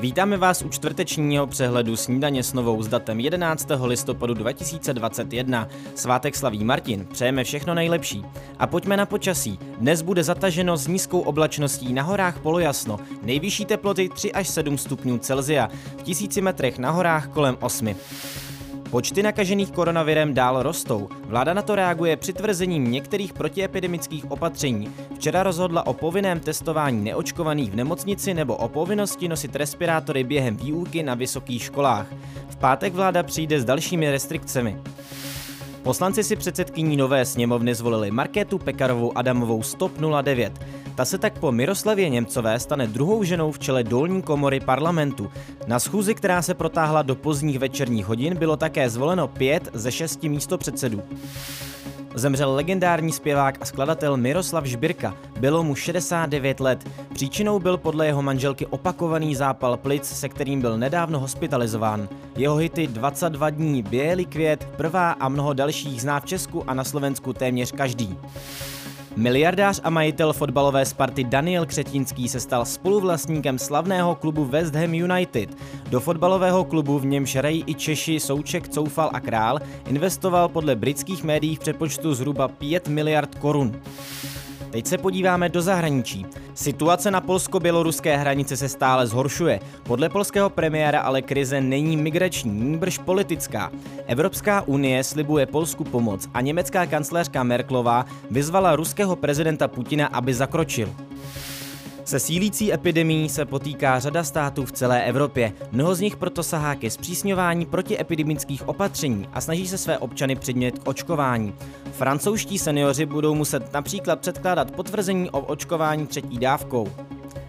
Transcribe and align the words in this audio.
Vítáme 0.00 0.36
vás 0.36 0.62
u 0.62 0.68
čtvrtečního 0.68 1.46
přehledu 1.46 1.96
snídaně 1.96 2.42
s 2.42 2.52
novou 2.52 2.82
s 2.82 2.88
datem 2.88 3.20
11. 3.20 3.68
listopadu 3.84 4.34
2021. 4.34 5.68
Svátek 5.94 6.36
slaví 6.36 6.64
Martin, 6.64 7.06
přejeme 7.12 7.44
všechno 7.44 7.74
nejlepší. 7.74 8.24
A 8.58 8.66
pojďme 8.66 8.96
na 8.96 9.06
počasí. 9.06 9.58
Dnes 9.78 10.02
bude 10.02 10.24
zataženo 10.24 10.76
s 10.76 10.86
nízkou 10.86 11.20
oblačností 11.20 11.92
na 11.92 12.02
horách 12.02 12.38
polojasno. 12.38 12.98
Nejvyšší 13.22 13.64
teploty 13.64 14.08
3 14.08 14.32
až 14.32 14.48
7 14.48 14.78
stupňů 14.78 15.18
Celzia, 15.18 15.68
v 15.98 16.02
tisíci 16.02 16.40
metrech 16.40 16.78
na 16.78 16.90
horách 16.90 17.28
kolem 17.28 17.56
8. 17.60 17.94
Počty 18.96 19.22
nakažených 19.22 19.70
koronavirem 19.70 20.34
dál 20.34 20.62
rostou. 20.62 21.08
Vláda 21.24 21.54
na 21.54 21.62
to 21.62 21.74
reaguje 21.74 22.16
přitvrzením 22.16 22.90
některých 22.90 23.32
protiepidemických 23.32 24.30
opatření. 24.30 24.88
Včera 25.14 25.42
rozhodla 25.42 25.86
o 25.86 25.92
povinném 25.92 26.40
testování 26.40 27.04
neočkovaných 27.04 27.70
v 27.70 27.76
nemocnici 27.76 28.34
nebo 28.34 28.56
o 28.56 28.68
povinnosti 28.68 29.28
nosit 29.28 29.56
respirátory 29.56 30.24
během 30.24 30.56
výuky 30.56 31.02
na 31.02 31.14
vysokých 31.14 31.62
školách. 31.62 32.06
V 32.48 32.56
pátek 32.56 32.94
vláda 32.94 33.22
přijde 33.22 33.60
s 33.60 33.64
dalšími 33.64 34.10
restrikcemi. 34.10 34.76
Poslanci 35.82 36.24
si 36.24 36.36
předsedkyní 36.36 36.96
nové 36.96 37.24
sněmovny 37.24 37.74
zvolili 37.74 38.10
Markétu 38.10 38.58
Pekarovou 38.58 39.18
Adamovou 39.18 39.62
Stop 39.62 39.92
09. 40.22 40.52
Ta 40.96 41.04
se 41.04 41.18
tak 41.18 41.38
po 41.38 41.52
Miroslavě 41.52 42.08
Němcové 42.08 42.60
stane 42.60 42.86
druhou 42.86 43.24
ženou 43.24 43.52
v 43.52 43.58
čele 43.58 43.84
dolní 43.84 44.22
komory 44.22 44.60
parlamentu. 44.60 45.30
Na 45.66 45.78
schůzi, 45.78 46.14
která 46.14 46.42
se 46.42 46.54
protáhla 46.54 47.02
do 47.02 47.14
pozdních 47.14 47.58
večerních 47.58 48.06
hodin, 48.06 48.36
bylo 48.36 48.56
také 48.56 48.90
zvoleno 48.90 49.28
pět 49.28 49.68
ze 49.72 49.92
šesti 49.92 50.28
místopředsedů. 50.28 51.02
Zemřel 52.14 52.54
legendární 52.54 53.12
zpěvák 53.12 53.58
a 53.60 53.64
skladatel 53.64 54.16
Miroslav 54.16 54.64
Žbirka. 54.64 55.16
Bylo 55.40 55.62
mu 55.62 55.74
69 55.74 56.60
let. 56.60 56.88
Příčinou 57.14 57.58
byl 57.58 57.76
podle 57.76 58.06
jeho 58.06 58.22
manželky 58.22 58.66
opakovaný 58.66 59.34
zápal 59.34 59.76
plic, 59.76 60.04
se 60.04 60.28
kterým 60.28 60.60
byl 60.60 60.78
nedávno 60.78 61.20
hospitalizován. 61.20 62.08
Jeho 62.36 62.56
hity 62.56 62.86
22 62.86 63.50
dní, 63.50 63.82
Bělý 63.82 64.26
květ, 64.26 64.68
Prvá 64.76 65.10
a 65.10 65.28
mnoho 65.28 65.52
dalších 65.52 66.02
zná 66.02 66.20
v 66.20 66.24
Česku 66.24 66.70
a 66.70 66.74
na 66.74 66.84
Slovensku 66.84 67.32
téměř 67.32 67.72
každý. 67.72 68.18
Miliardář 69.16 69.80
a 69.84 69.90
majitel 69.90 70.32
fotbalové 70.32 70.84
Sparty 70.84 71.24
Daniel 71.24 71.66
Křetínský 71.66 72.28
se 72.28 72.40
stal 72.40 72.64
spoluvlastníkem 72.64 73.58
slavného 73.58 74.14
klubu 74.14 74.44
West 74.44 74.74
Ham 74.74 74.94
United. 74.94 75.56
Do 75.90 76.00
fotbalového 76.00 76.64
klubu, 76.64 76.98
v 76.98 77.06
němž 77.06 77.36
hrají 77.36 77.64
i 77.66 77.74
Češi 77.74 78.20
Souček, 78.20 78.68
Coufal 78.68 79.10
a 79.12 79.20
Král, 79.20 79.58
investoval 79.86 80.48
podle 80.48 80.76
britských 80.76 81.24
médií 81.24 81.56
v 81.56 81.58
přepočtu 81.58 82.14
zhruba 82.14 82.48
5 82.48 82.88
miliard 82.88 83.34
korun. 83.34 83.80
Teď 84.70 84.86
se 84.86 84.98
podíváme 84.98 85.48
do 85.48 85.62
zahraničí. 85.62 86.26
Situace 86.56 87.10
na 87.10 87.20
polsko-běloruské 87.20 88.16
hranici 88.16 88.56
se 88.56 88.68
stále 88.68 89.06
zhoršuje. 89.06 89.60
Podle 89.82 90.08
polského 90.08 90.50
premiéra 90.50 91.00
ale 91.00 91.22
krize 91.22 91.60
není 91.60 91.96
migrační, 91.96 92.50
níbrž 92.50 92.98
politická. 92.98 93.72
Evropská 94.06 94.62
unie 94.62 95.04
slibuje 95.04 95.46
Polsku 95.46 95.84
pomoc 95.84 96.28
a 96.34 96.40
německá 96.40 96.86
kancléřka 96.86 97.42
Merklová 97.42 98.06
vyzvala 98.30 98.76
ruského 98.76 99.16
prezidenta 99.16 99.68
Putina, 99.68 100.06
aby 100.06 100.34
zakročil. 100.34 100.88
Se 102.06 102.20
sílící 102.20 102.72
epidemí 102.72 103.28
se 103.28 103.44
potýká 103.44 103.98
řada 103.98 104.24
států 104.24 104.64
v 104.64 104.72
celé 104.72 105.04
Evropě. 105.04 105.52
Mnoho 105.72 105.94
z 105.94 106.00
nich 106.00 106.16
proto 106.16 106.42
sahá 106.42 106.74
ke 106.74 106.90
zpřísňování 106.90 107.66
protiepidemických 107.66 108.68
opatření 108.68 109.28
a 109.32 109.40
snaží 109.40 109.68
se 109.68 109.78
své 109.78 109.98
občany 109.98 110.36
předmět 110.36 110.78
k 110.78 110.88
očkování. 110.88 111.54
Francouzští 111.92 112.58
seniori 112.58 113.06
budou 113.06 113.34
muset 113.34 113.72
například 113.72 114.20
předkládat 114.20 114.70
potvrzení 114.70 115.30
o 115.30 115.40
očkování 115.40 116.06
třetí 116.06 116.38
dávkou. 116.38 116.88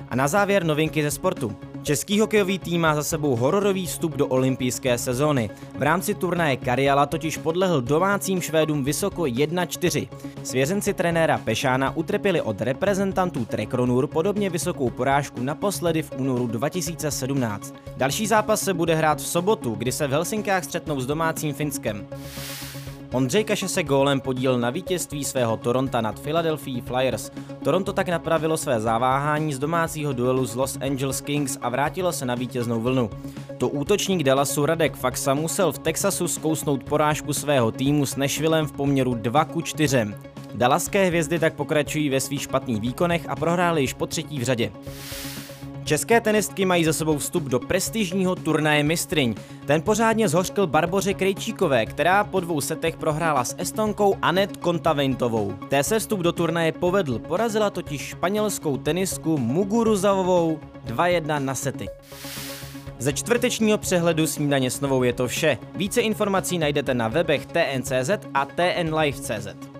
A 0.10 0.16
na 0.16 0.28
závěr 0.28 0.64
novinky 0.64 1.04
ze 1.04 1.12
sportu. 1.12 1.56
Český 1.88 2.20
hokejový 2.20 2.60
tým 2.60 2.82
má 2.82 2.96
za 2.96 3.04
sebou 3.04 3.36
hororový 3.36 3.86
vstup 3.86 4.16
do 4.16 4.28
olympijské 4.28 4.98
sezóny. 4.98 5.50
V 5.78 5.82
rámci 5.82 6.14
turnaje 6.14 6.58
Kariala 6.58 7.06
totiž 7.06 7.38
podlehl 7.38 7.82
domácím 7.82 8.42
Švédům 8.42 8.84
vysoko 8.84 9.22
1-4. 9.22 10.08
Svěřenci 10.44 10.94
trenéra 10.94 11.38
Pešána 11.38 11.98
utrpěli 11.98 12.42
od 12.42 12.62
reprezentantů 12.62 13.46
Trekronur 13.46 14.08
podobně 14.08 14.50
vysokou 14.50 14.90
porážku 14.90 15.42
naposledy 15.42 16.02
v 16.02 16.12
únoru 16.18 16.48
2017. 16.48 17.74
Další 17.98 18.28
zápas 18.28 18.62
se 18.62 18.74
bude 18.74 18.96
hrát 18.96 19.18
v 19.20 19.28
sobotu, 19.28 19.76
kdy 19.76 19.92
se 19.92 20.08
v 20.08 20.12
Helsinkách 20.12 20.64
střetnou 20.64 21.00
s 21.00 21.06
domácím 21.06 21.54
Finskem. 21.54 22.08
Ondřej 23.14 23.44
Kaše 23.44 23.68
se 23.68 23.84
gólem 23.84 24.20
podíl 24.20 24.60
na 24.60 24.70
vítězství 24.70 25.24
svého 25.24 25.58
Toronto 25.58 26.02
nad 26.02 26.20
Philadelphia 26.20 26.84
Flyers. 26.86 27.32
Toronto 27.64 27.94
tak 27.94 28.10
napravilo 28.10 28.58
své 28.58 28.80
zaváhání 28.80 29.54
z 29.54 29.60
domácího 29.60 30.14
duelu 30.14 30.46
s 30.46 30.56
Los 30.56 30.78
Angeles 30.82 31.22
Kings 31.22 31.58
a 31.62 31.70
vrátilo 31.70 32.12
se 32.12 32.26
na 32.26 32.36
vítěznou 32.36 32.82
vlnu. 32.82 33.10
To 33.58 33.70
útočník 33.70 34.24
Dallasu 34.24 34.66
Radek 34.66 34.96
Faxa 34.96 35.34
musel 35.34 35.72
v 35.72 35.80
Texasu 35.80 36.28
zkousnout 36.28 36.84
porážku 36.84 37.34
svého 37.34 37.72
týmu 37.72 38.06
s 38.06 38.16
Nashvillem 38.16 38.66
v 38.66 38.72
poměru 38.72 39.14
2 39.14 39.46
ku 39.46 39.62
4. 39.62 40.08
Dallaské 40.54 41.06
hvězdy 41.06 41.40
tak 41.40 41.54
pokračují 41.54 42.10
ve 42.10 42.20
svých 42.20 42.42
špatných 42.42 42.82
výkonech 42.82 43.30
a 43.30 43.36
prohráli 43.36 43.82
již 43.82 43.94
po 43.94 44.08
třetí 44.08 44.40
v 44.40 44.44
řadě. 44.44 44.72
České 45.88 46.22
tenistky 46.22 46.66
mají 46.66 46.86
za 46.86 46.94
sebou 46.94 47.18
vstup 47.18 47.44
do 47.44 47.60
prestižního 47.60 48.36
turnaje 48.36 48.84
mistryň. 48.84 49.36
Ten 49.66 49.82
pořádně 49.82 50.30
zhořkl 50.30 50.68
Barboře 50.68 51.14
Krejčíkové, 51.14 51.86
která 51.86 52.24
po 52.24 52.40
dvou 52.40 52.62
setech 52.62 52.98
prohrála 52.98 53.44
s 53.44 53.56
Estonkou 53.58 54.18
Anet 54.22 54.58
Kontavejntovou. 54.58 55.54
Té 55.70 55.84
se 55.84 56.00
vstup 56.00 56.20
do 56.20 56.32
turnaje 56.32 56.72
povedl, 56.72 57.20
porazila 57.20 57.70
totiž 57.70 58.02
španělskou 58.02 58.78
tenistku 58.78 59.38
Muguruzavovou 59.38 60.60
2-1 60.88 61.46
na 61.46 61.56
sety. 61.56 61.88
Ze 63.00 63.14
čtvrtečního 63.14 63.78
přehledu 63.78 64.28
snídaně 64.28 64.72
s 64.72 64.82
novou 64.82 65.04
je 65.04 65.14
to 65.14 65.28
vše. 65.28 65.58
Více 65.76 66.02
informací 66.02 66.58
najdete 66.58 66.94
na 66.94 67.08
webech 67.08 67.46
TNCZ 67.46 68.10
a 68.34 68.46
TNLive.cz. 68.46 69.77